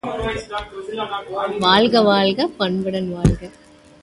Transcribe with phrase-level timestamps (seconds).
[1.59, 3.41] வாழ்க வாழ்க பண்புடன் வாழ்க!